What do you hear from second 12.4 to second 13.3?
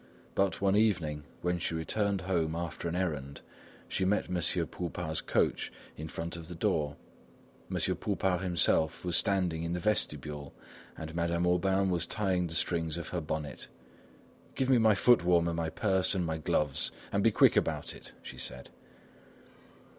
the strings of her